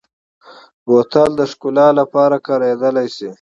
[0.85, 3.29] بوتل د ښکلا لپاره کارېدلی شي.